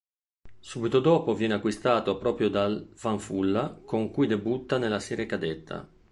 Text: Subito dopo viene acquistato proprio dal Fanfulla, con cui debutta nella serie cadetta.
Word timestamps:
Subito 0.59 0.99
dopo 0.99 1.35
viene 1.35 1.53
acquistato 1.53 2.17
proprio 2.17 2.49
dal 2.49 2.89
Fanfulla, 2.95 3.79
con 3.85 4.09
cui 4.09 4.25
debutta 4.25 4.79
nella 4.79 4.99
serie 4.99 5.27
cadetta. 5.27 5.87